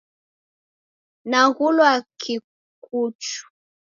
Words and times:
Naghulwa 1.29 1.91
Kikuchu. 2.21 3.41